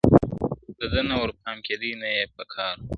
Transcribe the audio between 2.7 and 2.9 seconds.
وو-